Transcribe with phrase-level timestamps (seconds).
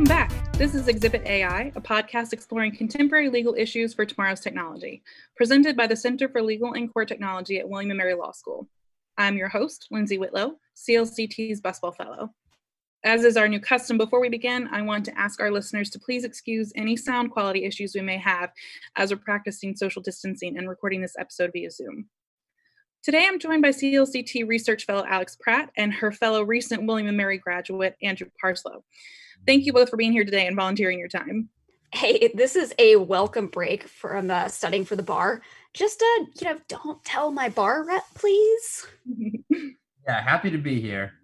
[0.00, 0.52] Welcome back.
[0.54, 5.02] This is Exhibit AI, a podcast exploring contemporary legal issues for tomorrow's technology,
[5.36, 8.66] presented by the Center for Legal and Court Technology at William & Mary Law School.
[9.18, 12.32] I'm your host, Lindsay Whitlow, CLCT's Buswell Fellow.
[13.04, 15.98] As is our new custom, before we begin, I want to ask our listeners to
[15.98, 18.52] please excuse any sound quality issues we may have
[18.96, 22.06] as we're practicing social distancing and recording this episode via Zoom.
[23.02, 27.18] Today, I'm joined by CLCT Research Fellow Alex Pratt and her fellow recent William &
[27.18, 28.82] Mary graduate, Andrew Parslow.
[29.46, 31.48] Thank you both for being here today and volunteering your time.
[31.92, 35.42] Hey, this is a welcome break from uh, studying for the bar.
[35.74, 38.86] Just, uh, you know, don't tell my bar rep, please.
[39.50, 41.14] yeah, happy to be here.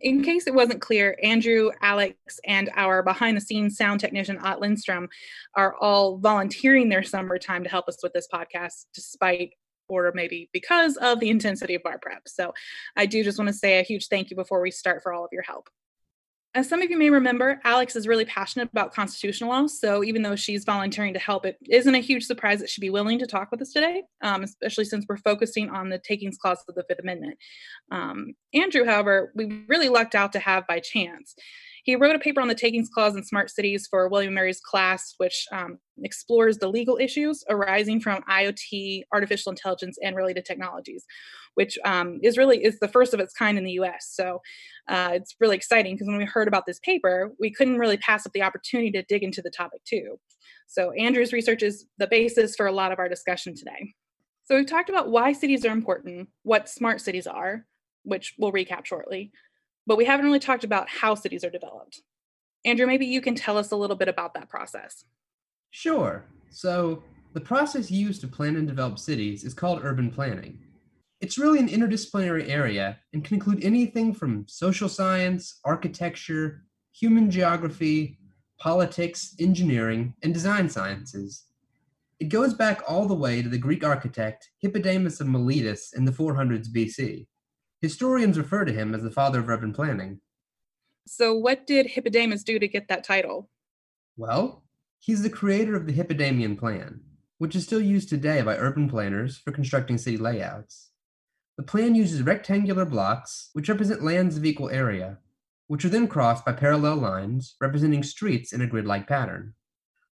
[0.00, 4.60] In case it wasn't clear, Andrew, Alex, and our behind the scenes sound technician, Ott
[4.60, 5.08] Lindstrom,
[5.54, 9.52] are all volunteering their summer time to help us with this podcast, despite
[9.88, 12.28] or maybe because of the intensity of bar prep.
[12.28, 12.54] So
[12.96, 15.24] I do just want to say a huge thank you before we start for all
[15.24, 15.68] of your help.
[16.58, 19.68] As some of you may remember, Alex is really passionate about constitutional law.
[19.68, 22.90] So even though she's volunteering to help, it isn't a huge surprise that she'd be
[22.90, 26.64] willing to talk with us today, um, especially since we're focusing on the takings clause
[26.68, 27.38] of the Fifth Amendment.
[27.92, 31.36] Um, Andrew, however, we really lucked out to have by chance.
[31.88, 35.14] He wrote a paper on the takings clause in smart cities for William Mary's class,
[35.16, 41.06] which um, explores the legal issues arising from IoT, artificial intelligence, and related technologies,
[41.54, 44.12] which um, is really is the first of its kind in the U.S.
[44.12, 44.42] So
[44.86, 48.26] uh, it's really exciting because when we heard about this paper, we couldn't really pass
[48.26, 50.20] up the opportunity to dig into the topic too.
[50.66, 53.94] So Andrew's research is the basis for a lot of our discussion today.
[54.44, 57.64] So we've talked about why cities are important, what smart cities are,
[58.02, 59.32] which we'll recap shortly,
[59.88, 62.02] but we haven't really talked about how cities are developed.
[62.66, 65.04] Andrew, maybe you can tell us a little bit about that process.
[65.70, 66.26] Sure.
[66.50, 70.58] So, the process used to plan and develop cities is called urban planning.
[71.20, 78.18] It's really an interdisciplinary area and can include anything from social science, architecture, human geography,
[78.58, 81.44] politics, engineering, and design sciences.
[82.20, 86.12] It goes back all the way to the Greek architect Hippodamus of Miletus in the
[86.12, 87.26] 400s BC.
[87.80, 90.20] Historians refer to him as the father of urban planning.
[91.06, 93.48] So, what did Hippodamus do to get that title?
[94.16, 94.64] Well,
[94.98, 97.00] he's the creator of the Hippodamian Plan,
[97.38, 100.90] which is still used today by urban planners for constructing city layouts.
[101.56, 105.18] The plan uses rectangular blocks, which represent lands of equal area,
[105.68, 109.54] which are then crossed by parallel lines representing streets in a grid like pattern.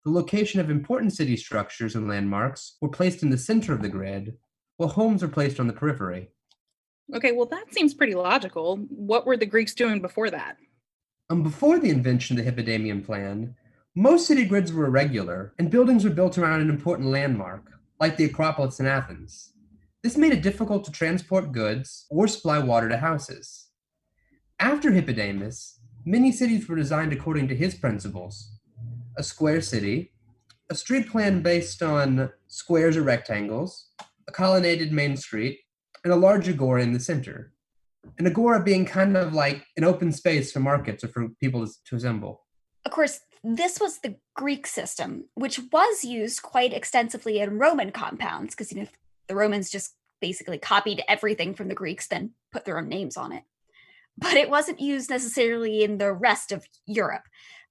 [0.05, 3.89] The location of important city structures and landmarks were placed in the center of the
[3.89, 4.37] grid,
[4.77, 6.31] while homes were placed on the periphery.
[7.15, 8.77] Okay, well, that seems pretty logical.
[8.89, 10.57] What were the Greeks doing before that?
[11.31, 13.55] Um, before the invention of the Hippodamian plan,
[13.95, 18.25] most city grids were irregular, and buildings were built around an important landmark, like the
[18.25, 19.53] Acropolis in Athens.
[20.03, 23.69] This made it difficult to transport goods or supply water to houses.
[24.61, 28.53] After Hippodamus, many cities were designed according to his principles
[29.19, 30.13] a square city,
[30.69, 33.89] a street plan based on squares or rectangles,
[34.29, 35.61] a colonnaded main street,
[36.07, 37.53] and a large agora in the center.
[38.21, 41.97] An agora being kind of like an open space for markets or for people to
[41.97, 42.45] assemble.
[42.85, 48.55] Of course, this was the Greek system, which was used quite extensively in Roman compounds,
[48.55, 48.89] because you know
[49.27, 53.33] the Romans just basically copied everything from the Greeks, then put their own names on
[53.33, 53.43] it.
[54.17, 57.25] But it wasn't used necessarily in the rest of Europe.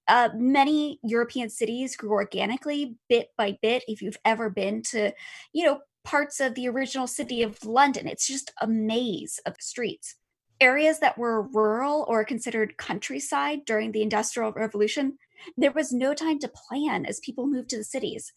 [0.10, 3.86] Uh, many European cities grew organically, bit by bit.
[3.88, 5.14] If you've ever been to,
[5.54, 8.08] you know, parts of the original city of London.
[8.08, 10.16] It's just a maze of streets.
[10.62, 15.18] Areas that were rural or considered countryside during the Industrial Revolution,
[15.58, 18.32] there was no time to plan as people moved to the cities.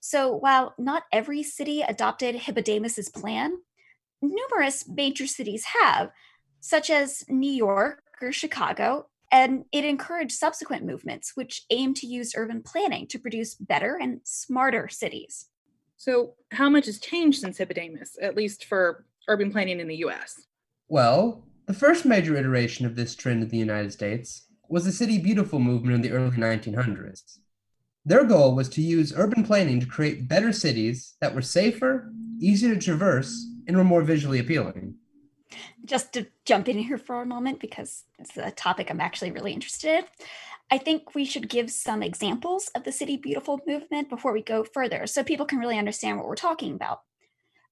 [0.00, 3.58] So while not every city adopted Hippodamus's plan,
[4.22, 6.10] numerous major cities have,
[6.60, 12.34] such as New York or Chicago, and it encouraged subsequent movements which aim to use
[12.34, 15.46] urban planning to produce better and smarter cities.
[15.98, 20.46] So, how much has changed since Hippodamus, at least for urban planning in the US?
[20.88, 25.18] Well, the first major iteration of this trend in the United States was the City
[25.18, 27.38] Beautiful movement in the early 1900s.
[28.04, 32.74] Their goal was to use urban planning to create better cities that were safer, easier
[32.74, 34.94] to traverse, and were more visually appealing.
[35.84, 39.52] Just to jump in here for a moment, because it's a topic I'm actually really
[39.52, 40.04] interested in.
[40.70, 44.64] I think we should give some examples of the City Beautiful movement before we go
[44.64, 47.00] further so people can really understand what we're talking about.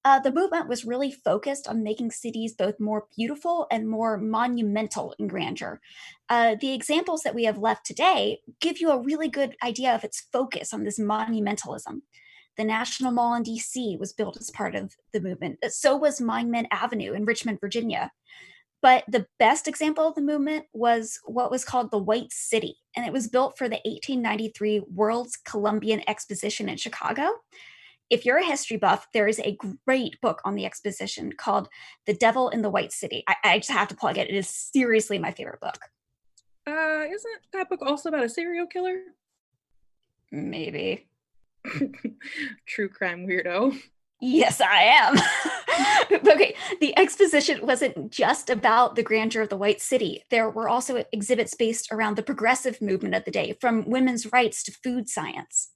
[0.03, 5.13] Uh, the movement was really focused on making cities both more beautiful and more monumental
[5.19, 5.81] in grandeur.
[6.29, 10.03] Uh, the examples that we have left today give you a really good idea of
[10.03, 12.01] its focus on this monumentalism.
[12.55, 15.59] The National Mall in DC was built as part of the movement.
[15.69, 18.11] So was Monument Avenue in Richmond, Virginia.
[18.81, 23.05] But the best example of the movement was what was called the White City, and
[23.05, 27.27] it was built for the 1893 World's Columbian Exposition in Chicago.
[28.09, 31.67] If you're a history buff, there is a great book on the exposition called
[32.05, 33.23] The Devil in the White City.
[33.27, 34.29] I, I just have to plug it.
[34.29, 35.79] It is seriously my favorite book.
[36.65, 38.99] Uh, isn't that book also about a serial killer?
[40.31, 41.07] Maybe.
[42.65, 43.77] True crime weirdo.
[44.19, 45.17] Yes, I am.
[46.27, 50.23] okay, the exposition wasn't just about the grandeur of the White City.
[50.31, 54.63] There were also exhibits based around the progressive movement of the day, from women's rights
[54.63, 55.69] to food science.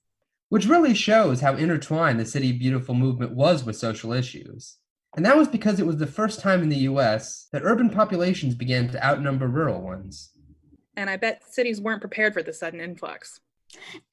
[0.50, 4.78] Which really shows how intertwined the City Beautiful movement was with social issues.
[5.16, 8.56] And that was because it was the first time in the US that urban populations
[8.56, 10.32] began to outnumber rural ones.
[10.96, 13.40] And I bet cities weren't prepared for the sudden influx.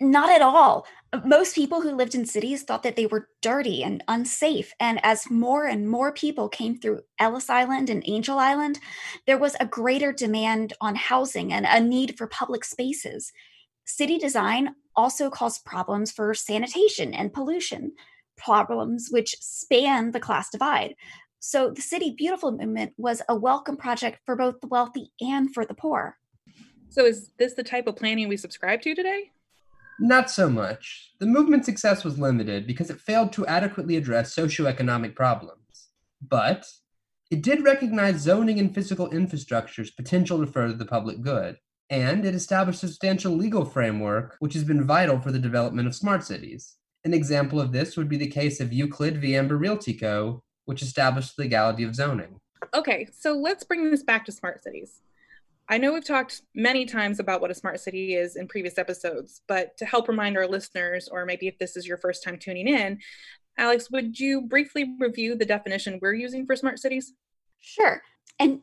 [0.01, 0.87] Not at all.
[1.25, 4.73] Most people who lived in cities thought that they were dirty and unsafe.
[4.79, 8.79] And as more and more people came through Ellis Island and Angel Island,
[9.27, 13.33] there was a greater demand on housing and a need for public spaces.
[13.85, 17.93] City design also caused problems for sanitation and pollution,
[18.37, 20.95] problems which span the class divide.
[21.41, 25.65] So the City Beautiful movement was a welcome project for both the wealthy and for
[25.65, 26.17] the poor.
[26.91, 29.31] So, is this the type of planning we subscribe to today?
[30.01, 31.13] Not so much.
[31.19, 35.89] The movement's success was limited because it failed to adequately address socioeconomic problems.
[36.23, 36.67] But
[37.31, 41.59] it did recognize zoning and physical infrastructure's potential to further the public good,
[41.91, 45.95] and it established a substantial legal framework which has been vital for the development of
[45.95, 46.77] smart cities.
[47.05, 49.37] An example of this would be the case of Euclid v.
[49.37, 52.41] Ambler Realty Co., which established the legality of zoning.
[52.75, 55.01] Okay, so let's bring this back to smart cities.
[55.71, 59.43] I know we've talked many times about what a smart city is in previous episodes,
[59.47, 62.69] but to help remind our listeners, or maybe if this is your first time tuning
[62.69, 62.99] in,
[63.59, 67.13] Alex, would you briefly review the definition we're using for smart cities?
[67.61, 68.03] Sure.
[68.39, 68.61] And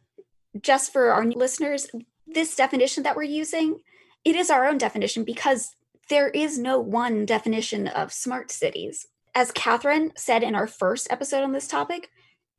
[0.62, 1.88] just for our listeners,
[2.26, 3.80] this definition that we're using,
[4.24, 5.76] it is our own definition because
[6.10, 9.08] there is no one definition of smart cities.
[9.36, 12.10] As Catherine said in our first episode on this topic,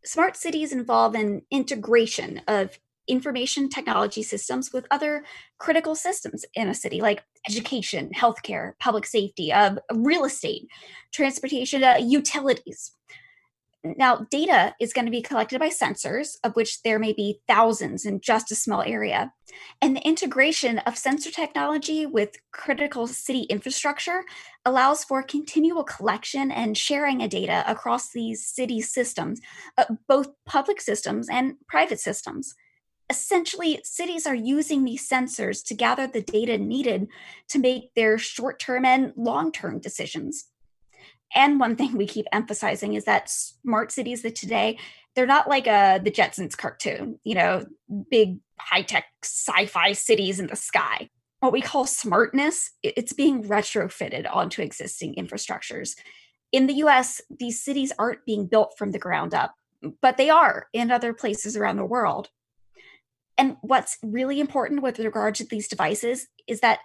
[0.05, 5.25] smart cities involve an integration of information technology systems with other
[5.59, 10.69] critical systems in a city like education healthcare public safety uh, real estate
[11.13, 12.93] transportation uh, utilities.
[13.97, 18.05] Now data is going to be collected by sensors of which there may be thousands
[18.05, 19.33] in just a small area
[19.81, 24.25] and the integration of sensor technology with critical city infrastructure
[24.65, 29.41] allows for continual collection and sharing of data across these city systems
[29.79, 32.55] uh, both public systems and private systems
[33.09, 37.09] essentially cities are using these sensors to gather the data needed
[37.49, 40.47] to make their short-term and long-term decisions.
[41.35, 44.79] And one thing we keep emphasizing is that smart cities of today
[45.15, 47.65] they're not like a uh, the jetsons cartoon you know
[48.11, 51.09] big high-tech sci-fi cities in the sky.
[51.41, 55.97] What we call smartness it's being retrofitted onto existing infrastructures.
[56.53, 59.55] In the us these cities aren't being built from the ground up
[60.01, 62.31] but they are in other places around the world
[63.39, 66.81] and what's really important with regard to these devices is that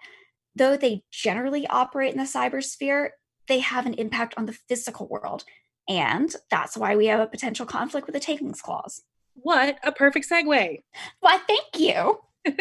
[0.56, 3.09] though they generally operate in the cybersphere,
[3.48, 5.44] they have an impact on the physical world.
[5.88, 9.02] And that's why we have a potential conflict with the takings clause.
[9.33, 10.81] What a perfect segue.
[11.21, 12.19] Why, thank you.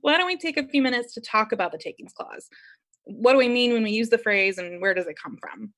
[0.00, 2.48] why don't we take a few minutes to talk about the takings clause?
[3.04, 5.72] What do we mean when we use the phrase and where does it come from?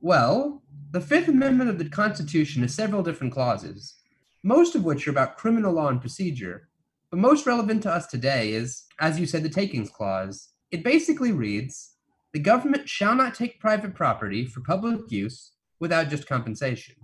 [0.00, 3.96] Well, the Fifth Amendment of the Constitution has several different clauses,
[4.42, 6.68] most of which are about criminal law and procedure,
[7.14, 10.48] but most relevant to us today is, as you said, the takings clause.
[10.72, 11.92] It basically reads
[12.32, 16.96] The government shall not take private property for public use without just compensation.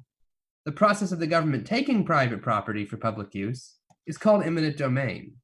[0.65, 5.35] The process of the government taking private property for public use is called eminent domain.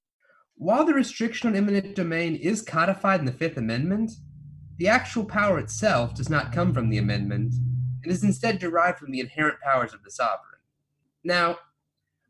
[0.57, 4.11] While the restriction on eminent domain is codified in the Fifth Amendment,
[4.79, 7.55] the actual power itself does not come from the amendment
[8.03, 10.59] and is instead derived from the inherent powers of the sovereign.
[11.23, 11.59] Now,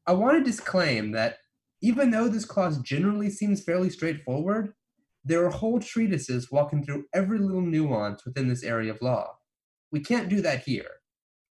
[0.07, 1.39] I want to disclaim that
[1.87, 4.73] even though this clause generally seems fairly straightforward,
[5.25, 9.37] there are whole treatises walking through every little nuance within this area of law.
[9.93, 10.91] We can't do that here,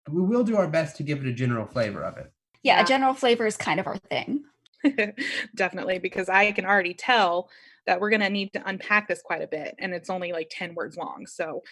[0.05, 2.33] but we will do our best to give it a general flavor of it.
[2.65, 4.43] Yeah, a general flavor is kind of our thing.
[5.55, 7.49] Definitely, because I can already tell
[7.87, 10.51] that we're going to need to unpack this quite a bit, and it's only like
[10.51, 11.29] 10 words long.
[11.29, 11.63] So,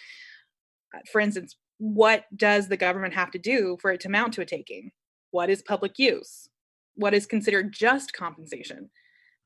[0.95, 4.41] uh, for instance, what does the government have to do for it to mount to
[4.41, 4.91] a taking?
[5.31, 6.47] What is public use?
[6.95, 8.89] What is considered just compensation?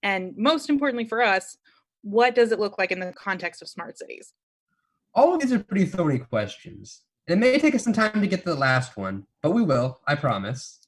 [0.03, 1.57] And most importantly for us,
[2.01, 4.33] what does it look like in the context of smart cities?
[5.13, 7.01] All of these are pretty thorny questions.
[7.27, 9.61] And it may take us some time to get to the last one, but we
[9.61, 10.79] will, I promise.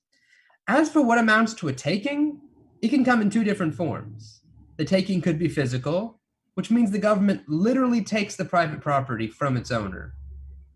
[0.68, 2.40] As for what amounts to a taking,
[2.82, 4.42] It can come in two different forms.
[4.78, 6.22] The taking could be physical,
[6.54, 10.14] which means the government literally takes the private property from its owner.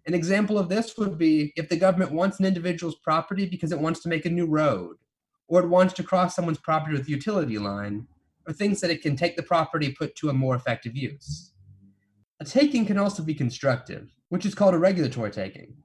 [0.06, 3.80] An example of this would be if the government wants an individual's property because it
[3.80, 4.98] wants to make a new road,
[5.48, 8.08] or it wants to cross someone's property with a utility line,
[8.48, 11.54] or thinks that it can take the property put to a more effective use.
[12.40, 15.76] A taking can also be constructive, which is called a regulatory taking.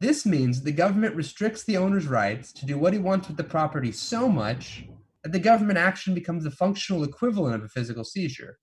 [0.00, 3.44] This means the government restricts the owner's rights to do what he wants with the
[3.44, 4.84] property so much
[5.22, 8.58] that the government action becomes the functional equivalent of a physical seizure.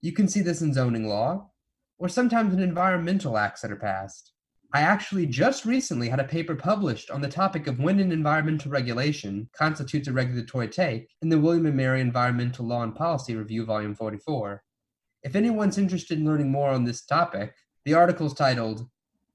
[0.00, 1.50] You can see this in zoning law,
[1.98, 4.32] or sometimes in environmental acts that are passed.
[4.72, 8.70] I actually just recently had a paper published on the topic of when an environmental
[8.70, 13.64] regulation constitutes a regulatory take in the William and Mary Environmental Law and Policy Review,
[13.64, 14.62] Volume 44.
[15.22, 17.54] If anyone's interested in learning more on this topic,
[17.84, 18.88] the article is titled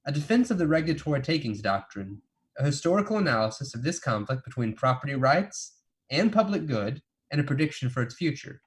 [0.05, 2.21] A Defense of the Regulatory Takings Doctrine,
[2.59, 5.77] a historical analysis of this conflict between property rights
[6.09, 8.61] and public good, and a prediction for its future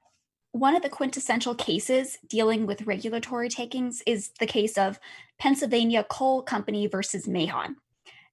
[0.55, 5.01] one of the quintessential cases dealing with regulatory takings is the case of
[5.37, 7.75] Pennsylvania Coal Company versus Mahon.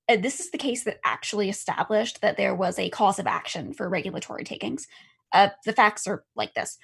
[0.08, 3.88] This is the case that actually established that there was a cause of action for
[3.88, 4.86] regulatory takings.
[5.32, 6.78] Uh, the facts are like this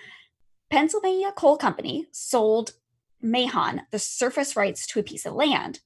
[0.71, 2.73] Pennsylvania Coal Company sold
[3.23, 5.78] Mahon the surface rights to a piece of land,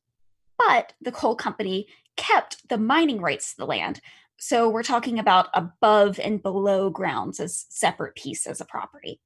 [0.57, 4.01] but the coal company kept the mining rights to the land.
[4.39, 9.21] So we're talking about above and below grounds as separate pieces of property.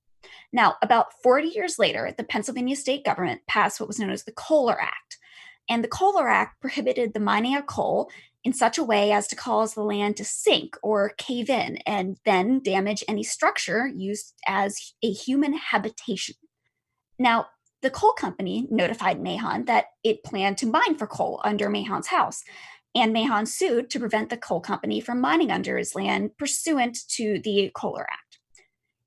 [0.53, 4.33] Now, about 40 years later, the Pennsylvania state government passed what was known as the
[4.33, 5.19] Kohler Act.
[5.69, 8.11] And the Kohler Act prohibited the mining of coal
[8.45, 12.17] in such a way as to cause the land to sink or cave in and
[12.25, 16.37] then damage any structure used as a human habitation.
[17.19, 17.47] Now,
[17.83, 22.43] the coal company notified Mahon that it planned to mine for coal under Mahon's house,
[22.95, 27.39] and Mahon sued to prevent the coal company from mining under his land pursuant to
[27.43, 28.26] the Kohler Act.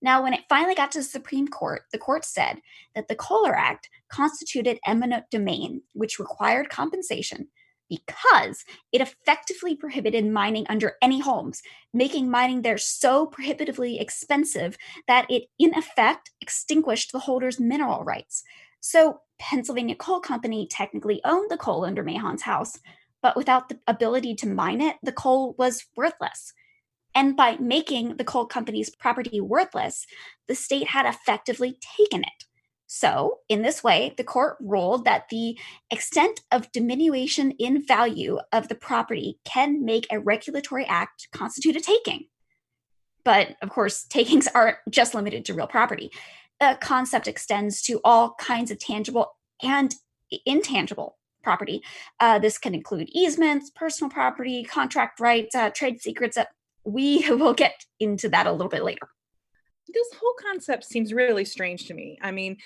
[0.01, 2.61] Now, when it finally got to the Supreme Court, the court said
[2.95, 7.49] that the Kohler Act constituted eminent domain, which required compensation
[7.89, 11.61] because it effectively prohibited mining under any homes,
[11.93, 14.77] making mining there so prohibitively expensive
[15.07, 18.43] that it, in effect, extinguished the holder's mineral rights.
[18.79, 22.79] So, Pennsylvania Coal Company technically owned the coal under Mahon's house,
[23.21, 26.53] but without the ability to mine it, the coal was worthless.
[27.19, 30.07] And by making the coal company's property worthless,
[30.47, 32.45] the state had effectively taken it.
[32.87, 35.59] So, in this way, the court ruled that the
[35.91, 41.81] extent of diminution in value of the property can make a regulatory act constitute a
[41.81, 42.27] taking.
[43.25, 46.11] But of course, takings aren't just limited to real property.
[46.61, 49.93] The concept extends to all kinds of tangible and
[50.45, 51.83] intangible property.
[52.21, 56.45] Uh, this can include easements, personal property, contract rights, uh, trade secrets, uh,
[56.91, 59.07] we will get into that a little bit later.
[59.87, 62.19] This whole concept seems really strange to me.
[62.21, 62.57] I mean,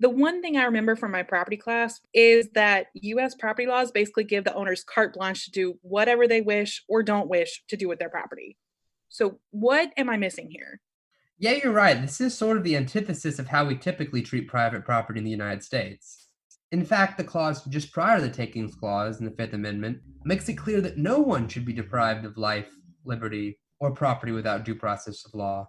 [0.00, 4.24] the one thing I remember from my property class is that US property laws basically
[4.24, 7.88] give the owners carte blanche to do whatever they wish or don't wish to do
[7.88, 8.56] with their property.
[9.08, 10.80] So, what am I missing here?
[11.38, 12.00] Yeah, you're right.
[12.00, 15.30] This is sort of the antithesis of how we typically treat private property in the
[15.30, 16.28] United States.
[16.72, 20.48] In fact, the clause just prior to the Takings Clause in the Fifth Amendment makes
[20.48, 22.68] it clear that no one should be deprived of life,
[23.04, 25.68] liberty, or property without due process of law.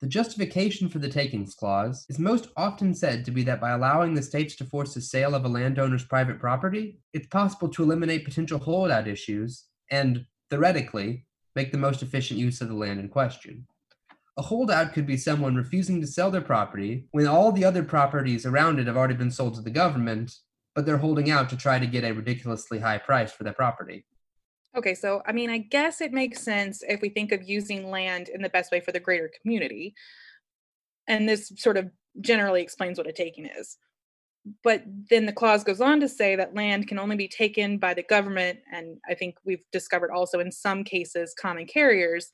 [0.00, 4.12] The justification for the takings clause is most often said to be that by allowing
[4.12, 8.24] the states to force the sale of a landowner's private property, it's possible to eliminate
[8.24, 11.24] potential holdout issues and, theoretically,
[11.56, 13.66] make the most efficient use of the land in question.
[14.36, 18.44] A holdout could be someone refusing to sell their property when all the other properties
[18.44, 20.34] around it have already been sold to the government,
[20.74, 24.04] but they're holding out to try to get a ridiculously high price for their property.
[24.76, 28.28] Okay, so I mean, I guess it makes sense if we think of using land
[28.28, 29.94] in the best way for the greater community.
[31.06, 31.90] And this sort of
[32.20, 33.76] generally explains what a taking is.
[34.62, 37.94] But then the clause goes on to say that land can only be taken by
[37.94, 42.30] the government, and I think we've discovered also in some cases common carriers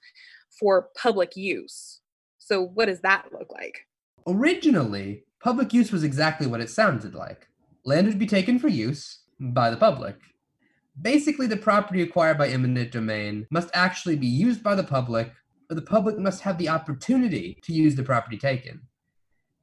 [0.59, 2.01] for public use.
[2.39, 3.87] So, what does that look like?
[4.27, 7.47] Originally, public use was exactly what it sounded like
[7.85, 10.17] land would be taken for use by the public.
[11.01, 15.33] Basically, the property acquired by eminent domain must actually be used by the public,
[15.71, 18.83] or the public must have the opportunity to use the property taken.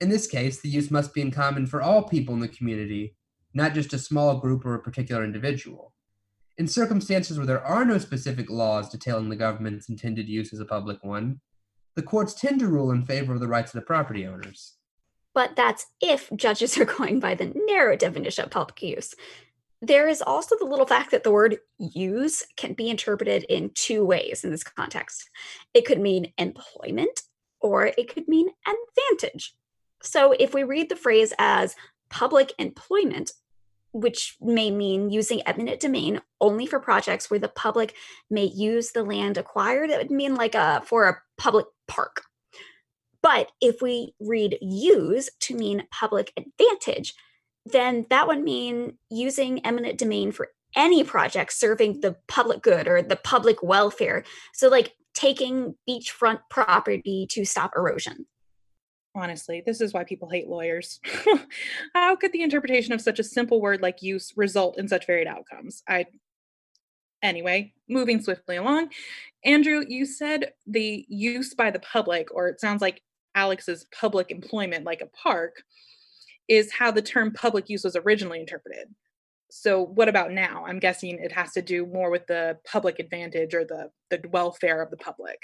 [0.02, 3.16] In this case, the use must be in common for all people in the community,
[3.54, 5.94] not just a small group or a particular individual.
[6.58, 10.66] In circumstances where there are no specific laws detailing the government's intended use as a
[10.66, 11.40] public one,
[11.96, 14.74] the courts tend to rule in favor of the rights of the property owners.
[15.36, 19.14] But that's if judges are going by the narrow definition of public use.
[19.82, 24.04] There is also the little fact that the word use can be interpreted in two
[24.04, 25.30] ways in this context.
[25.74, 27.22] It could mean employment
[27.60, 29.54] or it could mean advantage.
[30.02, 31.76] So if we read the phrase as
[32.10, 33.32] public employment,
[33.92, 37.96] which may mean using eminent domain only for projects where the public
[38.30, 42.24] may use the land acquired, it would mean like a for a public park.
[43.22, 47.14] But if we read use to mean public advantage,
[47.72, 53.02] then that would mean using eminent domain for any project serving the public good or
[53.02, 54.24] the public welfare.
[54.54, 58.28] So, like taking beachfront property to stop erosion.
[59.16, 61.00] Honestly, this is why people hate lawyers.
[61.96, 65.28] How could the interpretation of such a simple word like use result in such varied
[65.28, 65.82] outcomes?
[65.88, 66.06] I
[67.24, 68.90] Anyway, moving swiftly along,
[69.44, 73.02] Andrew, you said the use by the public, or it sounds like
[73.34, 75.64] Alex's public employment, like a park,
[76.48, 78.88] is how the term public use was originally interpreted.
[79.50, 80.66] So what about now?
[80.68, 84.82] I'm guessing it has to do more with the public advantage or the, the welfare
[84.82, 85.40] of the public.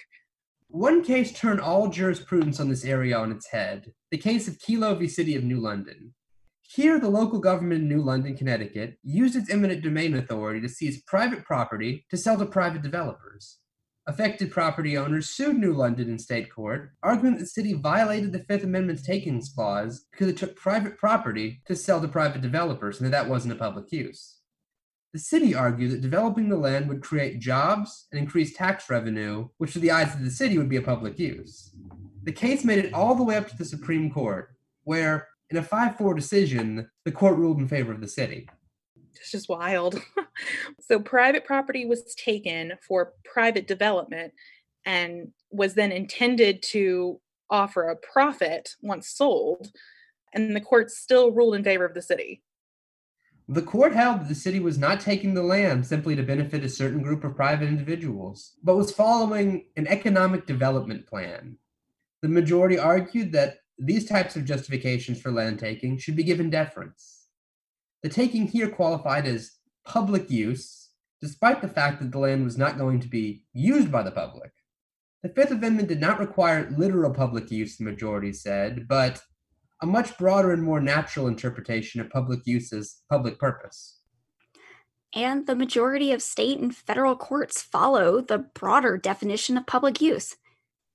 [0.68, 4.98] One case turned all jurisprudence on this area on its head the case of Kelo
[4.98, 5.08] v.
[5.08, 6.14] City of New London.
[6.62, 11.04] Here, the local government in New London, Connecticut, used its eminent domain authority to seize
[11.04, 13.60] private property to sell to private developers.
[14.06, 18.44] Affected property owners sued New London in state court, arguing that the city violated the
[18.44, 23.06] Fifth Amendment's takings clause because it took private property to sell to private developers and
[23.06, 24.40] that that wasn't a public use.
[25.14, 29.72] The city argued that developing the land would create jobs and increase tax revenue, which
[29.74, 31.74] to the eyes of the city would be a public use.
[32.24, 34.50] The case made it all the way up to the Supreme Court,
[34.84, 38.50] where, in a 5 4 decision, the court ruled in favor of the city
[39.24, 40.02] it's just wild.
[40.82, 44.34] so private property was taken for private development
[44.86, 49.72] and was then intended to offer a profit once sold,
[50.34, 52.44] and the court still ruled in favor of the city.
[53.48, 56.70] The court held that the city was not taking the land simply to benefit a
[56.70, 61.58] certain group of private individuals, but was following an economic development plan.
[62.22, 67.23] The majority argued that these types of justifications for land taking should be given deference.
[68.04, 69.54] The taking here qualified as
[69.86, 70.90] public use,
[71.22, 74.52] despite the fact that the land was not going to be used by the public.
[75.24, 79.22] The Fifth Amendment did not require literal public use, the majority said, but
[79.82, 84.00] a much broader and more natural interpretation of public use as public purpose.
[85.16, 90.36] And the majority of state and federal courts follow the broader definition of public use.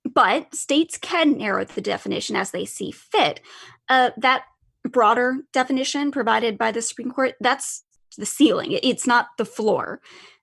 [0.05, 3.40] But states can narrow the definition as they see fit.
[3.88, 4.44] Uh, that
[4.84, 7.84] broader definition provided by the Supreme Court, that's
[8.16, 8.78] the ceiling.
[8.82, 10.00] It's not the floor.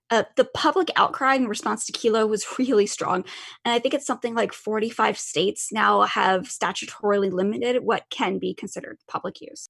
[0.08, 3.24] Uh, the public outcry in response to Kelo was really strong.
[3.64, 8.54] And I think it's something like 45 states now have statutorily limited what can be
[8.54, 9.68] considered public use.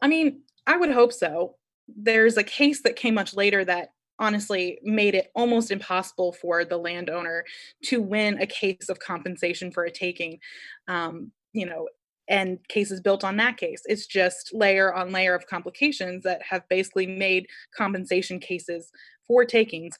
[0.00, 1.56] I mean, I would hope so.
[1.88, 6.76] There's a case that came much later that honestly made it almost impossible for the
[6.76, 7.44] landowner
[7.84, 10.38] to win a case of compensation for a taking.
[10.86, 11.88] Um, you know,
[12.28, 13.82] and cases built on that case.
[13.86, 18.90] It's just layer on layer of complications that have basically made compensation cases
[19.26, 19.98] for takings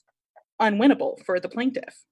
[0.60, 2.04] unwinnable for the plaintiff.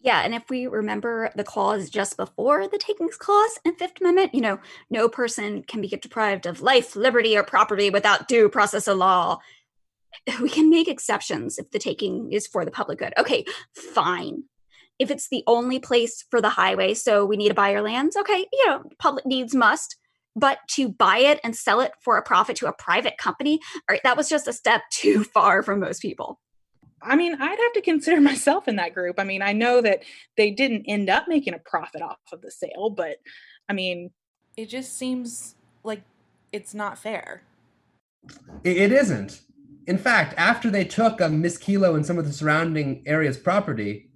[0.00, 4.34] Yeah, and if we remember the clause just before the takings clause in Fifth Amendment,
[4.34, 4.58] you know,
[4.90, 9.38] no person can be deprived of life, liberty, or property without due process of law.
[10.40, 13.14] We can make exceptions if the taking is for the public good.
[13.18, 14.44] Okay, fine
[14.98, 18.16] if it's the only place for the highway, so we need to buy your lands,
[18.16, 19.96] okay, you know, public needs must.
[20.36, 23.92] But to buy it and sell it for a profit to a private company, all
[23.94, 26.40] right, that was just a step too far for most people.
[27.00, 29.18] I mean, I'd have to consider myself in that group.
[29.18, 30.02] I mean, I know that
[30.36, 33.16] they didn't end up making a profit off of the sale, but
[33.68, 34.10] I mean,
[34.56, 36.02] it just seems like
[36.52, 37.42] it's not fair.
[38.62, 39.40] It isn't.
[39.86, 44.08] In fact, after they took um, Miss Kelo and some of the surrounding area's property,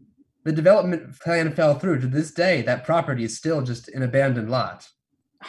[0.49, 2.01] the development plan fell through.
[2.01, 4.89] To this day, that property is still just an abandoned lot.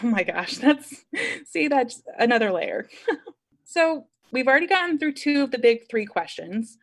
[0.04, 1.06] Oh my gosh, that's
[1.46, 2.90] see, that's another layer.
[3.64, 6.78] so we've already gotten through two of the big three questions.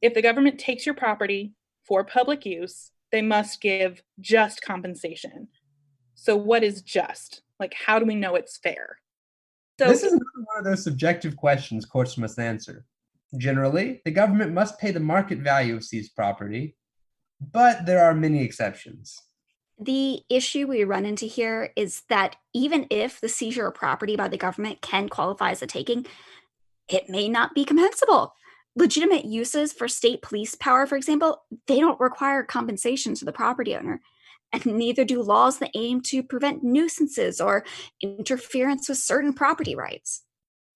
[0.00, 5.48] If the government takes your property for public use, they must give just compensation.
[6.14, 7.42] So, what is just?
[7.58, 8.98] Like, how do we know it's fair?
[9.80, 12.84] So, this is one of those subjective questions courts must answer.
[13.36, 16.76] Generally, the government must pay the market value of seized property,
[17.50, 19.20] but there are many exceptions.
[19.78, 24.28] The issue we run into here is that even if the seizure of property by
[24.28, 26.06] the government can qualify as a taking,
[26.88, 28.30] it may not be compensable.
[28.76, 33.74] Legitimate uses for state police power, for example, they don't require compensation to the property
[33.74, 34.00] owner.
[34.52, 37.64] And neither do laws that aim to prevent nuisances or
[38.02, 40.22] interference with certain property rights.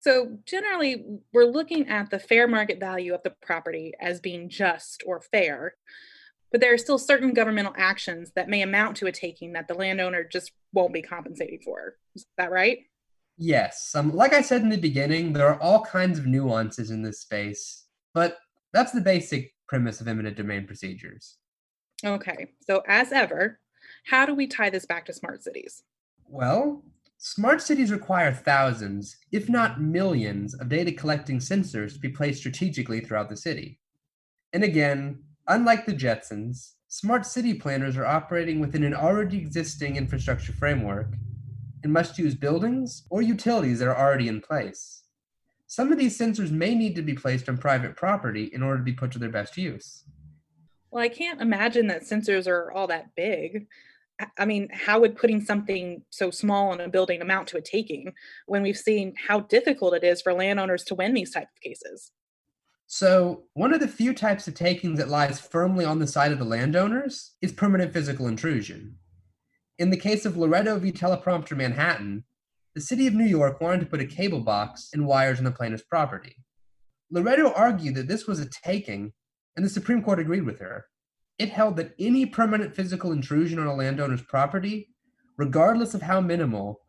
[0.00, 5.02] So, generally, we're looking at the fair market value of the property as being just
[5.04, 5.74] or fair,
[6.50, 9.74] but there are still certain governmental actions that may amount to a taking that the
[9.74, 11.96] landowner just won't be compensated for.
[12.14, 12.78] Is that right?
[13.38, 13.94] Yes.
[13.94, 17.20] Um, like I said in the beginning, there are all kinds of nuances in this
[17.20, 18.38] space, but
[18.72, 21.36] that's the basic premise of eminent domain procedures.
[22.04, 23.58] Okay, so as ever,
[24.06, 25.82] how do we tie this back to smart cities?
[26.28, 26.82] Well,
[27.18, 33.00] smart cities require thousands, if not millions, of data collecting sensors to be placed strategically
[33.00, 33.78] throughout the city.
[34.52, 40.52] And again, unlike the Jetsons, smart city planners are operating within an already existing infrastructure
[40.52, 41.14] framework
[41.82, 45.04] and must use buildings or utilities that are already in place.
[45.66, 48.84] Some of these sensors may need to be placed on private property in order to
[48.84, 50.04] be put to their best use.
[50.90, 53.66] Well, I can't imagine that sensors are all that big.
[54.38, 58.14] I mean, how would putting something so small in a building amount to a taking
[58.46, 62.12] when we've seen how difficult it is for landowners to win these type of cases?
[62.88, 66.38] So, one of the few types of takings that lies firmly on the side of
[66.38, 68.98] the landowners is permanent physical intrusion.
[69.78, 70.92] In the case of Loretto v.
[70.92, 72.24] Teleprompter Manhattan,
[72.76, 75.50] the city of New York wanted to put a cable box and wires on the
[75.50, 76.36] plaintiff's property.
[77.10, 79.12] Loretto argued that this was a taking,
[79.56, 80.86] and the Supreme Court agreed with her.
[81.38, 84.90] It held that any permanent physical intrusion on a landowner's property,
[85.36, 86.80] regardless of how minimal,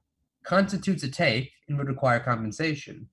[0.44, 3.10] constitutes a take and would require compensation.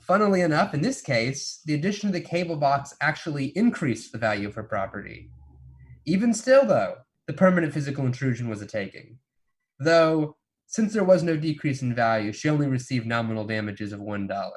[0.00, 4.48] Funnily enough, in this case, the addition of the cable box actually increased the value
[4.48, 5.30] of her property.
[6.06, 9.18] Even still, though, the permanent physical intrusion was a taking.
[9.78, 14.48] Though, since there was no decrease in value, she only received nominal damages of $1.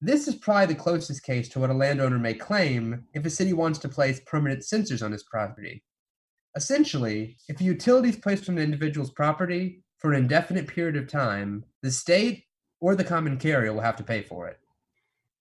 [0.00, 3.52] This is probably the closest case to what a landowner may claim if a city
[3.52, 5.82] wants to place permanent sensors on his property.
[6.56, 11.08] Essentially, if a utility is placed on an individual's property for an indefinite period of
[11.08, 12.44] time, the state
[12.80, 14.58] or the common carrier will have to pay for it.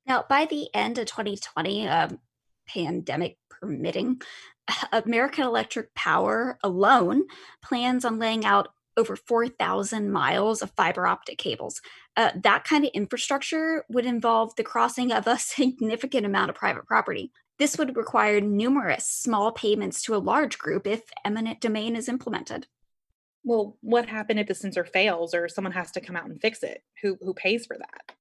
[0.06, 2.20] Now, by the end of 2020, um,
[2.68, 4.22] pandemic permitting,
[4.92, 7.24] American Electric Power alone
[7.62, 11.82] plans on laying out over 4,000 miles of fiber optic cables.
[12.16, 16.86] Uh, that kind of infrastructure would involve the crossing of a significant amount of private
[16.86, 17.32] property.
[17.60, 22.68] This would require numerous small payments to a large group if eminent domain is implemented.
[23.48, 26.64] Well, what happens if the sensor fails or someone has to come out and fix
[26.64, 26.84] it?
[27.02, 28.14] Who who pays for that?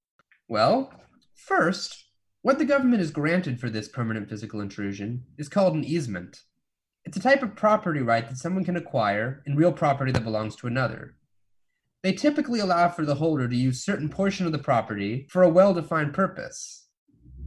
[0.47, 0.93] Well,
[1.35, 2.05] first,
[2.43, 6.43] what the government is granted for this permanent physical intrusion is called an easement.
[7.05, 10.55] It's a type of property right that someone can acquire in real property that belongs
[10.57, 11.17] to another.
[12.05, 15.51] They typically allow for the holder to use certain portion of the property for a
[15.51, 16.87] well-defined purpose,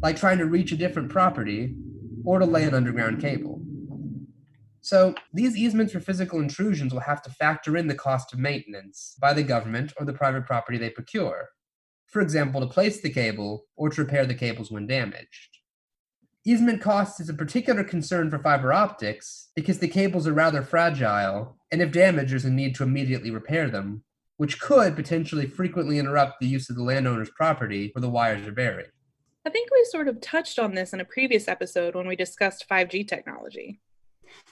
[0.01, 1.77] like trying to reach a different property
[2.25, 3.58] or to lay an underground cable.
[4.81, 9.15] So, these easements for physical intrusions will have to factor in the cost of maintenance
[9.19, 11.49] by the government or the private property they procure.
[12.07, 15.59] For example, to place the cable or to repair the cables when damaged.
[16.45, 21.57] Easement cost is a particular concern for fiber optics because the cables are rather fragile,
[21.71, 24.03] and if damaged, there's a need to immediately repair them,
[24.37, 28.53] which could potentially frequently interrupt the use of the landowner's property where the wires are
[28.53, 28.91] buried.
[29.45, 32.67] I think we sort of touched on this in a previous episode when we discussed
[32.69, 33.81] 5G technology.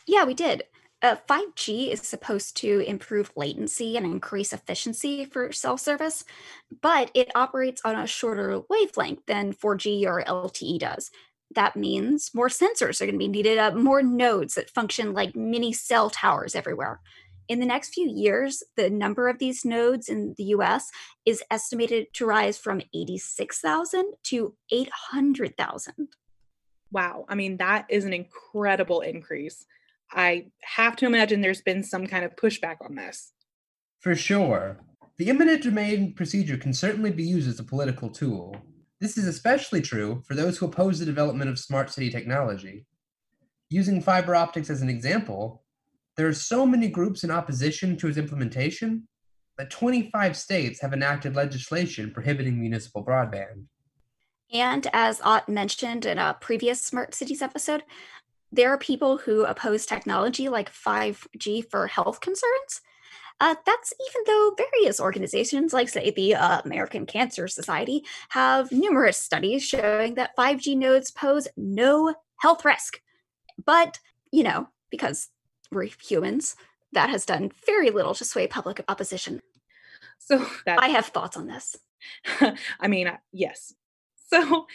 [0.06, 0.64] Yeah, we did.
[1.02, 6.24] Uh, 5G is supposed to improve latency and increase efficiency for cell service,
[6.82, 11.12] but it operates on a shorter wavelength than 4G or LTE does,
[11.56, 15.36] that means more sensors are going to be needed, uh, more nodes that function like
[15.36, 17.00] mini cell towers everywhere.
[17.48, 20.90] In the next few years, the number of these nodes in the US
[21.26, 26.10] is estimated to rise from 86,000 to 800,000.
[26.92, 27.26] Wow.
[27.28, 29.66] I mean, that is an incredible increase.
[30.12, 33.34] I have to imagine there's been some kind of pushback on this.
[34.00, 34.78] For sure.
[35.18, 38.56] The eminent domain procedure can certainly be used as a political tool,
[39.00, 42.86] this is especially true for those who oppose the development of smart city technology.
[43.70, 45.64] Using fiber optics as an example,
[46.16, 49.08] there are so many groups in opposition to its implementation
[49.58, 53.66] that 25 states have enacted legislation prohibiting municipal broadband.
[54.54, 57.84] And as Ott mentioned in a previous Smart Cities episode,
[58.52, 62.82] there are people who oppose technology like 5G for health concerns.
[63.40, 69.18] Uh, that's even though various organizations, like, say, the uh, American Cancer Society, have numerous
[69.18, 73.00] studies showing that 5G nodes pose no health risk.
[73.64, 74.00] But,
[74.32, 75.30] you know, because
[75.72, 76.56] we're humans,
[76.94, 79.42] that has done very little to sway public opposition.
[80.18, 81.78] So that, I have thoughts on this.
[82.80, 83.74] I mean, yes.
[84.34, 84.66] So,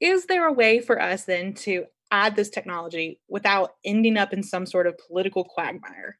[0.00, 4.42] is there a way for us then to add this technology without ending up in
[4.42, 6.18] some sort of political quagmire?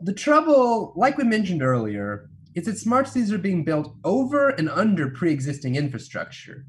[0.00, 4.68] The trouble, like we mentioned earlier, is that smart cities are being built over and
[4.68, 6.64] under pre existing infrastructure.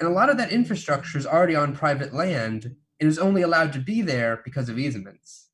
[0.00, 3.72] And a lot of that infrastructure is already on private land and is only allowed
[3.74, 5.50] to be there because of easements.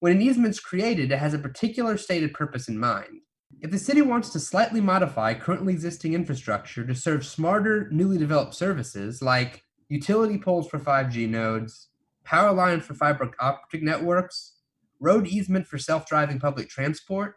[0.00, 3.22] When an easement's created, it has a particular stated purpose in mind.
[3.60, 8.54] If the city wants to slightly modify currently existing infrastructure to serve smarter, newly developed
[8.54, 11.88] services like utility poles for 5G nodes,
[12.24, 14.54] power lines for fiber optic networks,
[15.00, 17.36] road easement for self driving public transport,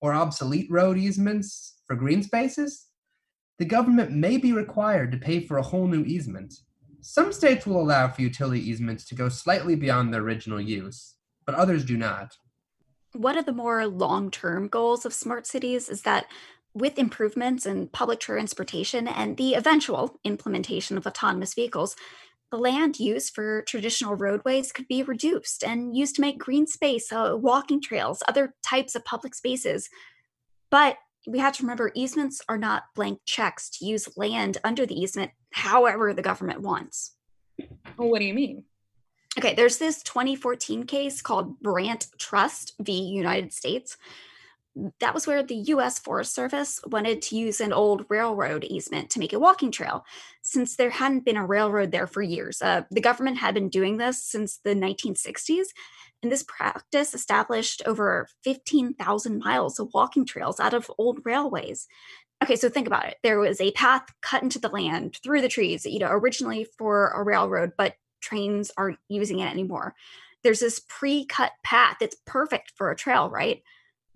[0.00, 2.86] or obsolete road easements for green spaces,
[3.58, 6.54] the government may be required to pay for a whole new easement.
[7.00, 11.54] Some states will allow for utility easements to go slightly beyond their original use, but
[11.54, 12.36] others do not.
[13.14, 16.26] One of the more long term goals of smart cities is that
[16.74, 21.96] with improvements in public transportation and the eventual implementation of autonomous vehicles,
[22.50, 27.12] the land used for traditional roadways could be reduced and used to make green space,
[27.12, 29.88] uh, walking trails, other types of public spaces.
[30.70, 34.98] But we have to remember easements are not blank checks to use land under the
[34.98, 37.14] easement however the government wants.
[37.96, 38.64] Well, what do you mean?
[39.38, 42.92] Okay, there's this 2014 case called Brandt Trust v.
[42.92, 43.96] United States.
[44.98, 49.20] That was where the US Forest Service wanted to use an old railroad easement to
[49.20, 50.04] make a walking trail,
[50.42, 52.60] since there hadn't been a railroad there for years.
[52.60, 55.68] Uh, the government had been doing this since the 1960s,
[56.20, 61.86] and this practice established over 15,000 miles of walking trails out of old railways.
[62.42, 63.18] Okay, so think about it.
[63.22, 67.10] There was a path cut into the land through the trees, you know, originally for
[67.10, 69.94] a railroad, but trains aren't using it anymore.
[70.42, 73.62] There's this pre cut path that's perfect for a trail, right?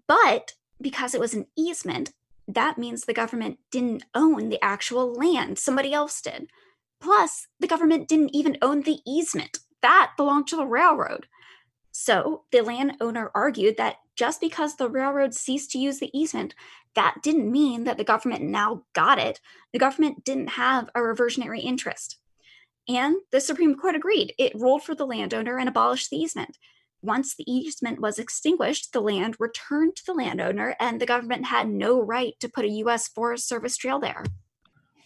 [0.06, 2.12] But because it was an easement,
[2.48, 6.48] that means the government didn't own the actual land, somebody else did.
[7.00, 11.26] Plus, the government didn't even own the easement, that belonged to the railroad.
[11.90, 16.54] So the landowner argued that just because the railroad ceased to use the easement,
[16.94, 19.40] that didn't mean that the government now got it.
[19.72, 22.18] The government didn't have a reversionary interest.
[22.88, 24.34] And the Supreme Court agreed.
[24.38, 26.58] It ruled for the landowner and abolished the easement.
[27.00, 31.68] Once the easement was extinguished, the land returned to the landowner, and the government had
[31.68, 33.08] no right to put a U.S.
[33.08, 34.24] Forest Service trail there.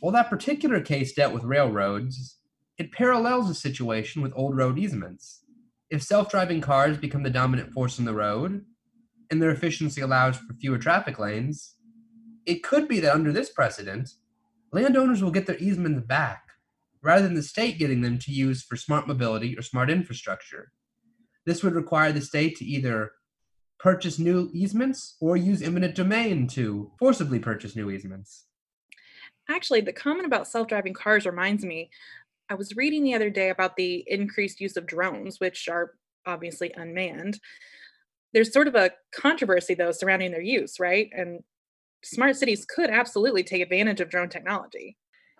[0.01, 2.37] While that particular case dealt with railroads,
[2.79, 5.43] it parallels a situation with old road easements.
[5.89, 8.65] If self driving cars become the dominant force on the road,
[9.31, 11.77] and their efficiency allows for fewer traffic lanes,
[12.45, 14.11] it could be that under this precedent,
[14.73, 16.45] landowners will get their easements back
[17.07, 20.73] rather than the state getting them to use for smart mobility or smart infrastructure.
[21.45, 23.12] This would require the state to either
[23.79, 28.47] purchase new easements or use eminent domain to forcibly purchase new easements.
[29.49, 31.90] Actually, the comment about self driving cars reminds me.
[32.51, 35.92] I was reading the other day about the increased use of drones, which are
[36.27, 37.38] obviously unmanned.
[38.35, 41.09] There's sort of a controversy, though, surrounding their use, right?
[41.12, 41.45] And
[42.03, 44.97] smart cities could absolutely take advantage of drone technology.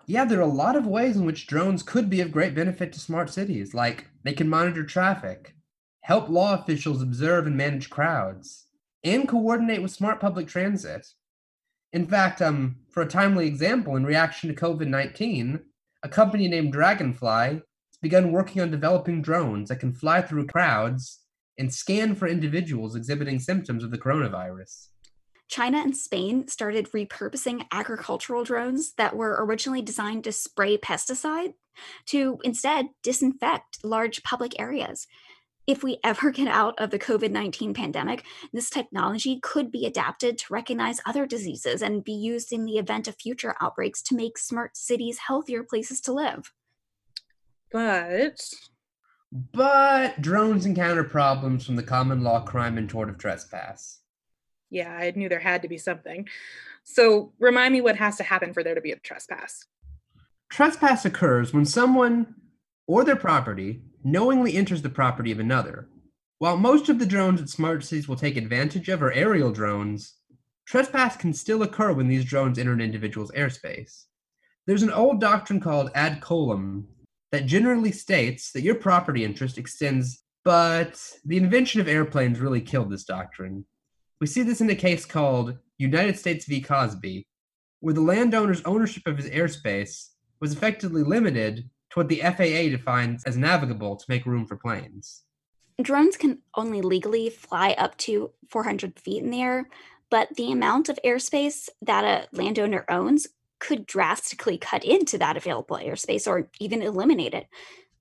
[0.09, 2.93] Yeah, there are a lot of ways in which drones could be of great benefit
[2.93, 5.53] to smart cities, like they can monitor traffic,
[5.99, 8.67] help law officials observe and manage crowds,
[9.03, 11.07] and coordinate with smart public transit.
[11.91, 15.59] In fact, um, for a timely example, in reaction to COVID 19,
[16.03, 21.19] a company named Draganfly has begun working on developing drones that can fly through crowds
[21.57, 24.87] and scan for individuals exhibiting symptoms of the coronavirus.
[25.47, 31.53] China and Spain started repurposing agricultural drones that were originally designed to spray pesticide
[32.07, 35.07] to instead disinfect large public areas.
[35.65, 40.37] If we ever get out of the COVID 19 pandemic, this technology could be adapted
[40.39, 44.37] to recognize other diseases and be used in the event of future outbreaks to make
[44.37, 46.51] smart cities healthier places to live.
[47.71, 48.39] But.
[49.29, 53.99] But drones encounter problems from the common law crime and tort of trespass
[54.69, 56.27] yeah, I knew there had to be something.
[56.83, 59.65] So remind me what has to happen for there to be a trespass.
[60.49, 62.35] Trespass occurs when someone
[62.87, 65.89] or their property knowingly enters the property of another.
[66.39, 70.15] While most of the drones that smart cities will take advantage of are aerial drones,
[70.65, 74.05] trespass can still occur when these drones enter an individual's airspace.
[74.65, 76.85] There's an old doctrine called ad coelum
[77.31, 82.91] that generally states that your property interest extends, but the invention of airplanes really killed
[82.91, 83.65] this doctrine.
[84.19, 86.61] We see this in a case called United States v.
[86.61, 87.27] Causby,
[87.81, 90.07] where the landowner's ownership of his airspace
[90.39, 95.23] was effectively limited to what the FAA defines as navigable to make room for planes.
[95.79, 99.69] Drones can only legally fly up to 400 feet in the air,
[100.09, 103.27] but the amount of airspace that a landowner owns
[103.59, 107.47] could drastically cut into that available airspace or even eliminate it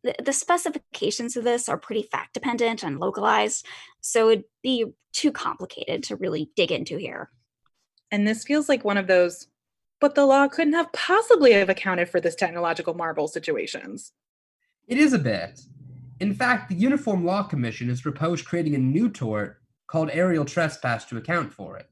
[0.06, 3.66] the, the specifications of this are pretty fact dependent and localized,
[4.00, 7.30] so it'd be too complicated to really dig into here.
[8.10, 9.48] And this feels like one of those,
[10.00, 14.12] but the law couldn't have possibly have accounted for this technological marvel situations.
[14.86, 15.60] It is a bit.
[16.20, 21.04] In fact, the Uniform Law Commission has proposed creating a new tort called aerial trespass
[21.06, 21.90] to account for it.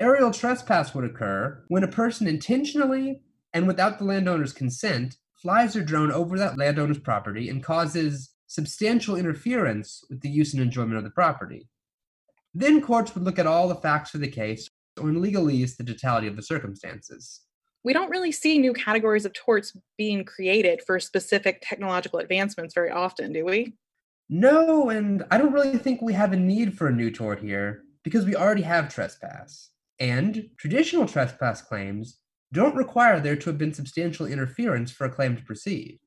[0.00, 5.84] Aerial trespass would occur when a person intentionally and without the landowner's consent flies their
[5.84, 11.04] drone over that landowner's property and causes substantial interference with the use and enjoyment of
[11.04, 11.68] the property.
[12.54, 14.68] Then courts would look at all the facts of the case,
[15.00, 17.42] or in legalese, the totality of the circumstances.
[17.84, 22.90] We don't really see new categories of torts being created for specific technological advancements very
[22.90, 23.74] often, do we?
[24.28, 27.84] No, and I don't really think we have a need for a new tort here
[28.02, 29.70] because we already have trespass.
[30.00, 32.18] And traditional trespass claims
[32.52, 35.98] don't require there to have been substantial interference for a claim to proceed.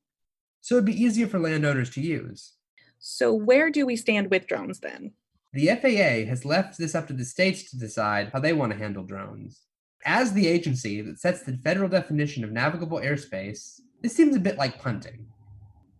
[0.60, 2.54] So it'd be easier for landowners to use.
[2.98, 5.12] So, where do we stand with drones then?
[5.52, 8.78] The FAA has left this up to the states to decide how they want to
[8.78, 9.62] handle drones.
[10.04, 14.56] As the agency that sets the federal definition of navigable airspace, this seems a bit
[14.56, 15.26] like punting.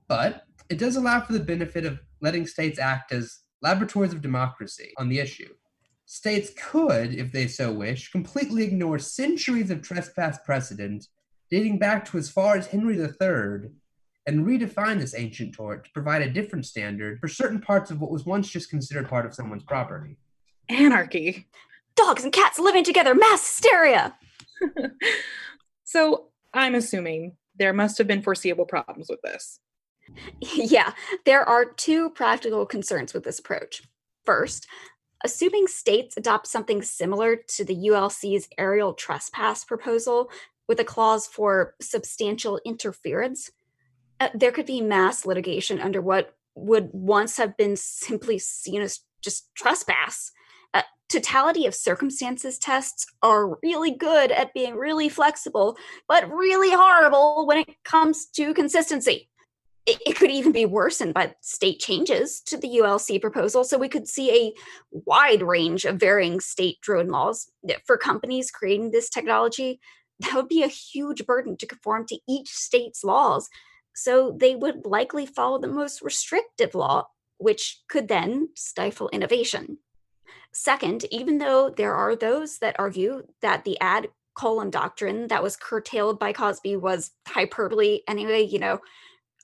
[0.09, 4.93] But it does allow for the benefit of letting states act as laboratories of democracy
[4.97, 5.53] on the issue.
[6.13, 11.07] States could, if they so wish, completely ignore centuries of trespass precedent
[11.51, 13.71] dating back to as far as Henry III
[14.27, 18.11] and redefine this ancient tort to provide a different standard for certain parts of what
[18.11, 20.19] was once just considered part of someone's property.
[20.69, 21.47] Anarchy.
[21.97, 24.15] Dogs and cats living together, mass hysteria.
[25.85, 29.61] so, I'm assuming there must have been foreseeable problems with this.
[30.43, 30.93] Yeah,
[31.25, 33.83] there are two practical concerns with this approach.
[34.25, 34.67] First,
[35.25, 40.31] assuming states adopt something similar to the ULC's aerial trespass proposal
[40.69, 43.51] with a clause for substantial interference,
[44.21, 49.01] uh, there could be mass litigation under what would once have been simply seen as
[49.21, 50.33] just trespass.
[50.75, 55.77] Uh, totality of circumstances tests are really good at being really flexible,
[56.09, 59.29] but really horrible when it comes to consistency
[59.87, 63.65] it, it could even be worsened by state changes to the ULC proposal.
[63.65, 64.55] So we could see a
[64.91, 67.51] wide range of varying state drone laws
[67.87, 69.81] for companies creating this technology.
[70.21, 73.49] That would be a huge burden to conform to each state's laws.
[73.95, 79.79] So they would likely follow the most restrictive law, which could then stifle innovation.
[80.53, 85.57] Second, even though there are those that argue that the ad coelum doctrine that was
[85.57, 88.81] curtailed by Causby was hyperbole anyway, you know,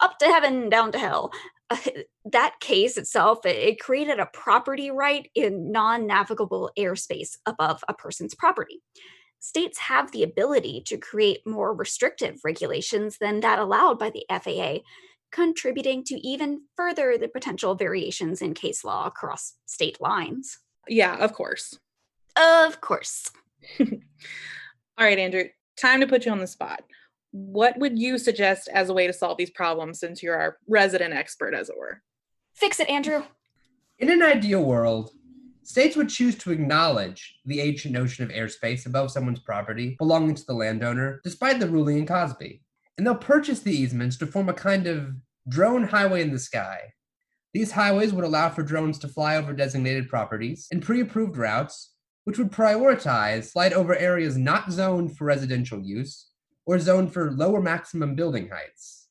[0.00, 1.32] up to heaven, down to hell.
[1.70, 1.76] Uh,
[2.24, 8.34] that case itself, it created a property right in non navigable airspace above a person's
[8.34, 8.82] property.
[9.40, 14.78] States have the ability to create more restrictive regulations than that allowed by the FAA,
[15.30, 20.58] contributing to even further the potential variations in case law across state lines.
[20.88, 21.78] Yeah, of course.
[22.37, 23.30] Of course.
[23.80, 23.87] All
[24.98, 25.44] right, Andrew,
[25.76, 26.82] time to put you on the spot
[27.30, 31.14] what would you suggest as a way to solve these problems since you're our resident
[31.14, 32.02] expert, as it were?
[32.54, 33.22] Fix it, Andrew.
[33.98, 35.10] In an ideal world,
[35.62, 40.46] states would choose to acknowledge the ancient notion of airspace above someone's property belonging to
[40.46, 42.62] the landowner, despite the ruling in Causby.
[42.96, 45.14] And they'll purchase the easements to form a kind of
[45.48, 46.78] drone highway in the sky.
[47.52, 51.92] These highways would allow for drones to fly over designated properties in pre approved routes,
[52.24, 56.27] which would prioritize flight over areas not zoned for residential use
[56.68, 59.09] or zoned for lower maximum building heights.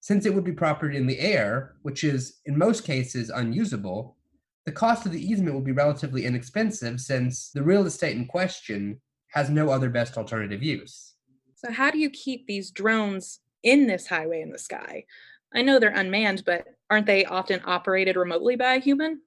[0.00, 4.18] Since it would be property in the air, which is in most cases unusable,
[4.66, 9.00] the cost of the easement will be relatively inexpensive since the real estate in question
[9.28, 11.14] has no other best alternative use.
[11.54, 15.06] So, how do you keep these drones in this highway in the sky?
[15.54, 19.22] I know they're unmanned, but aren't they often operated remotely by a human?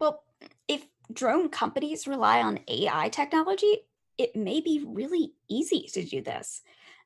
[0.00, 0.24] Well,
[0.66, 3.82] if drone companies rely on AI technology,
[4.18, 6.62] it may be really easy to do this.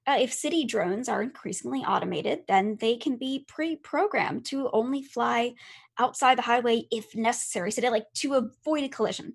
[0.06, 5.52] Uh, if city drones are increasingly automated, then they can be pre-programmed to only fly
[5.98, 9.34] outside the highway if necessary, so they like to avoid a collision.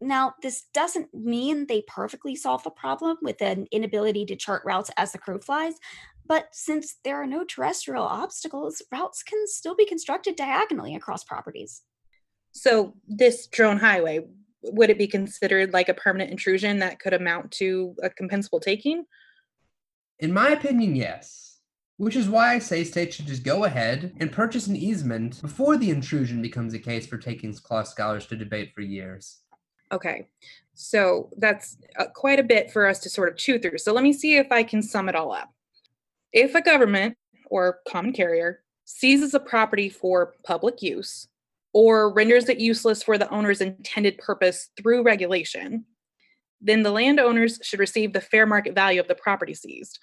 [0.00, 4.90] Now, this doesn't mean they perfectly solve the problem with an inability to chart routes
[4.98, 5.74] as the crow flies,
[6.26, 11.82] but since there are no terrestrial obstacles, routes can still be constructed diagonally across properties.
[12.52, 14.26] So, this drone highway,
[14.62, 19.04] would it be considered like a permanent intrusion that could amount to a compensable taking?
[20.18, 21.58] In my opinion, yes.
[21.98, 25.76] Which is why I say states should just go ahead and purchase an easement before
[25.76, 29.40] the intrusion becomes a case for takings clause scholars to debate for years.
[29.92, 30.26] Okay,
[30.74, 33.78] so that's uh, quite a bit for us to sort of chew through.
[33.78, 35.50] So let me see if I can sum it all up.
[36.32, 41.28] If a government or common carrier seizes a property for public use
[41.72, 45.84] or renders it useless for the owner's intended purpose through regulation,
[46.60, 49.98] then the landowners should receive the fair market value of the property seized.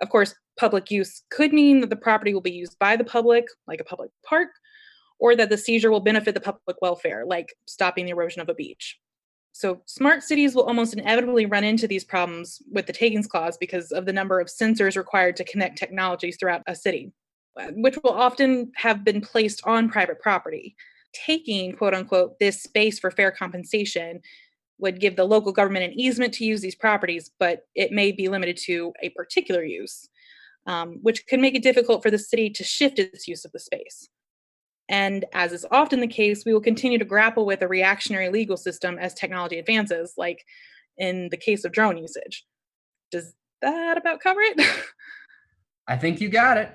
[0.00, 3.46] Of course, public use could mean that the property will be used by the public,
[3.66, 4.48] like a public park,
[5.18, 8.54] or that the seizure will benefit the public welfare, like stopping the erosion of a
[8.54, 8.98] beach.
[9.52, 13.90] So, smart cities will almost inevitably run into these problems with the takings clause because
[13.90, 17.12] of the number of sensors required to connect technologies throughout a city,
[17.72, 20.76] which will often have been placed on private property.
[21.12, 24.20] Taking, quote unquote, this space for fair compensation
[24.78, 28.28] would give the local government an easement to use these properties, but it may be
[28.28, 30.08] limited to a particular use,
[30.66, 33.58] um, which could make it difficult for the city to shift its use of the
[33.58, 34.08] space.
[34.88, 38.56] And as is often the case, we will continue to grapple with a reactionary legal
[38.56, 40.44] system as technology advances, like
[40.96, 42.44] in the case of drone usage.
[43.10, 44.60] Does that about cover it?
[45.88, 46.70] I think you got it.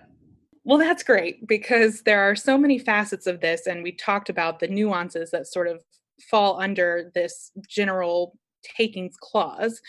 [0.63, 4.59] Well, that's great because there are so many facets of this, and we talked about
[4.59, 5.83] the nuances that sort of
[6.29, 9.81] fall under this general takings clause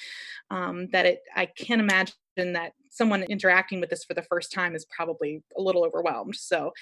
[0.50, 4.74] um, that it i can't imagine that someone interacting with this for the first time
[4.74, 6.36] is probably a little overwhelmed.
[6.36, 6.72] So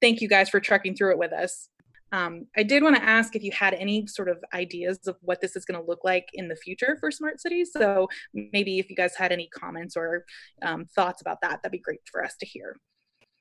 [0.00, 1.68] thank you guys for trekking through it with us.
[2.12, 5.40] Um, i did want to ask if you had any sort of ideas of what
[5.40, 7.70] this is going to look like in the future for smart cities.
[7.72, 10.24] So maybe if you guys had any comments or
[10.62, 12.76] um, thoughts about that that'd be great for us to hear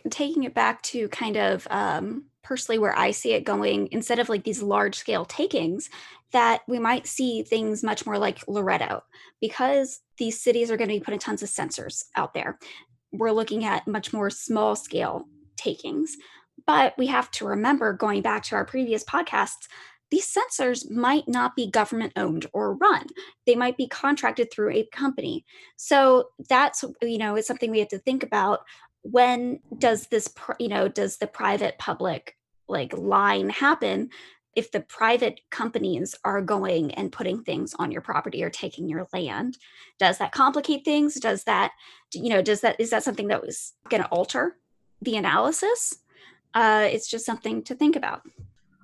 [0.10, 4.30] taking it back to kind of um, personally where I see it going, instead of
[4.30, 5.89] like these large scale takings,
[6.32, 9.04] that we might see things much more like Loretto
[9.39, 12.58] because these cities are going to be putting tons of sensors out there.
[13.12, 16.18] We're looking at much more small scale takings.
[16.66, 19.68] But we have to remember, going back to our previous podcasts,
[20.12, 23.08] these sensors might not be government owned or run.
[23.47, 25.45] They might be contracted through a company.
[25.76, 28.60] So that's, you know, it's something we have to think about
[29.04, 32.38] when does this you know does the private public
[32.68, 34.10] like line happen
[34.56, 39.08] if the private companies are going and putting things on your property or taking your
[39.12, 39.58] land?
[39.99, 41.16] Does that complicate things?
[41.16, 41.72] Does that
[42.14, 44.58] you know does that is that something that was going to alter
[45.01, 45.95] the analysis?
[46.54, 48.22] Uh, it's just something to think about.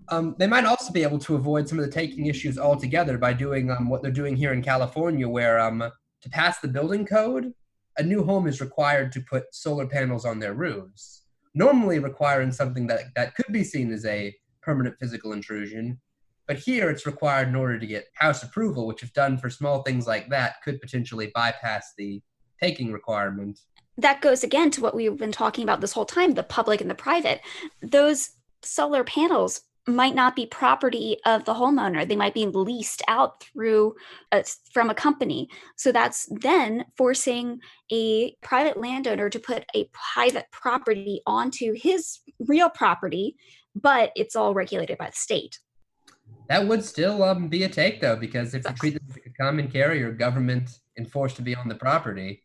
[0.09, 3.33] Um, they might also be able to avoid some of the taking issues altogether by
[3.33, 5.83] doing um, what they're doing here in california where um,
[6.21, 7.53] to pass the building code
[7.99, 11.23] a new home is required to put solar panels on their roofs,
[11.53, 15.99] normally requiring something that, that could be seen as a permanent physical intrusion.
[16.47, 19.83] But here it's required in order to get house approval, which, if done for small
[19.83, 22.23] things like that, could potentially bypass the
[22.59, 23.59] taking requirement.
[23.97, 26.89] That goes again to what we've been talking about this whole time the public and
[26.89, 27.41] the private.
[27.81, 28.31] Those
[28.61, 32.07] solar panels might not be property of the homeowner.
[32.07, 33.95] They might be leased out through
[34.31, 35.49] a, from a company.
[35.77, 37.59] So that's then forcing
[37.91, 43.35] a private landowner to put a private property onto his real property
[43.75, 45.59] but it's all regulated by the state.
[46.47, 49.43] That would still um, be a take though because if you treat it like a
[49.43, 52.43] common carrier government enforced to be on the property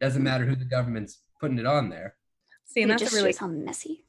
[0.00, 2.14] doesn't matter who the government's putting it on there.
[2.66, 4.04] See and it that's really how messy.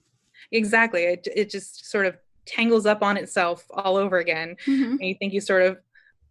[0.52, 1.04] Exactly.
[1.04, 2.18] It, it just sort of
[2.50, 4.56] tangles up on itself all over again.
[4.66, 4.92] Mm-hmm.
[4.92, 5.78] And you think you sort of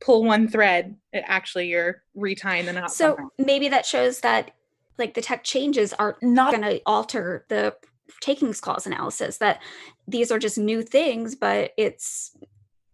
[0.01, 2.93] pull one thread, it actually you're retying the knot.
[2.93, 3.29] So somehow.
[3.39, 4.53] maybe that shows that
[4.99, 7.75] like the tech changes are not going to alter the
[8.21, 9.61] takings clause analysis that
[10.07, 12.35] these are just new things but it's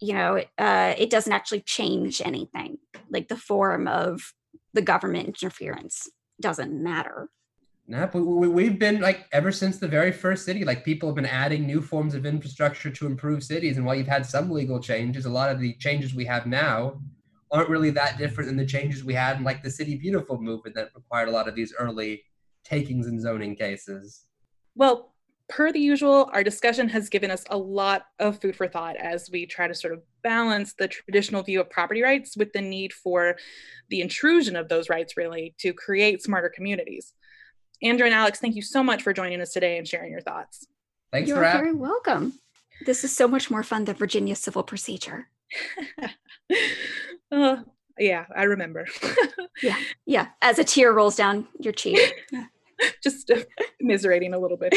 [0.01, 2.79] you know uh, it doesn't actually change anything
[3.11, 4.35] like the form of
[4.73, 6.11] the government interference
[6.41, 7.29] doesn't matter
[7.87, 11.17] no, but we, have been like ever since the very first city, like people have
[11.17, 13.77] been adding new forms of infrastructure to improve cities.
[13.77, 17.01] And while you've had some legal changes, a lot of the changes we have now
[17.51, 20.75] aren't really that different than the changes we had in like the City Beautiful movement
[20.77, 22.23] that required a lot of these early
[22.65, 24.25] takings and zoning cases.
[24.75, 25.15] Well,
[25.51, 29.29] per the usual, our discussion has given us a lot of food for thought as
[29.31, 32.95] we try to sort of balance the traditional view of property rights with the need
[32.95, 33.37] for
[33.91, 37.13] the intrusion of those rights, really, to create smarter communities.
[37.85, 40.67] Andrew and Alex, thank you so much for joining us today and sharing your thoughts.
[41.13, 41.51] Thanks for having.
[41.51, 42.33] You're for very welcome.
[42.87, 45.29] This is so much more fun than Virginia civil procedure.
[47.31, 47.57] uh,
[47.99, 48.87] yeah, I remember.
[49.63, 50.29] yeah, yeah.
[50.43, 52.01] As a tear rolls down your cheek.
[53.03, 53.43] Just uh,
[53.81, 54.75] miserating a little bit.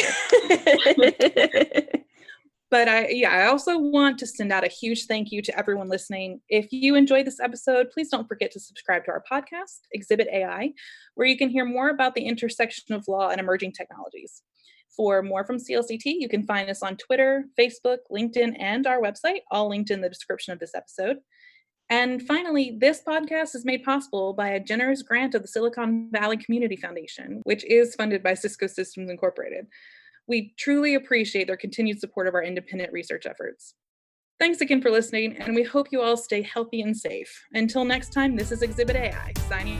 [2.69, 5.87] But I, yeah, I also want to send out a huge thank you to everyone
[5.87, 6.41] listening.
[6.49, 10.73] If you enjoyed this episode, please don't forget to subscribe to our podcast, Exhibit AI,
[11.15, 14.41] where you can hear more about the intersection of law and emerging technologies.
[14.97, 19.41] For more from CLCT, you can find us on Twitter, Facebook, LinkedIn, and our website,
[19.51, 21.17] all linked in the description of this episode.
[21.89, 26.35] And finally, this podcast is made possible by a generous grant of the Silicon Valley
[26.35, 29.67] Community Foundation, which is funded by Cisco Systems Incorporated.
[30.27, 33.75] We truly appreciate their continued support of our independent research efforts.
[34.39, 37.45] Thanks again for listening, and we hope you all stay healthy and safe.
[37.53, 39.79] Until next time, this is Exhibit AI signing